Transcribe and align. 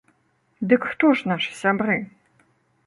Дык 0.71 0.81
хто 0.93 1.11
ж 1.21 1.29
нашы 1.33 1.51
сябры? 1.61 2.01